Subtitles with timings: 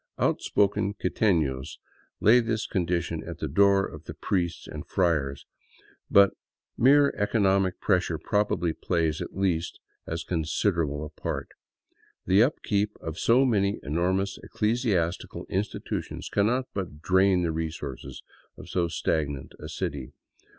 [0.17, 1.77] Out spoken quitenos
[2.19, 5.45] lay this condition at the door of the priests and friars,
[6.09, 6.33] but
[6.75, 11.49] mere economic pressure probably plays at least as considerable a art.
[12.25, 18.23] The up keep of so many enormous ecclesiastical institutions annot but drain the resources
[18.57, 20.13] of so stagnant a city.